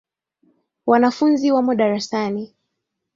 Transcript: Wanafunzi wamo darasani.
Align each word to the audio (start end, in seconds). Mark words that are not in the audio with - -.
Wanafunzi 0.89 1.51
wamo 1.51 1.73
darasani. 1.75 2.55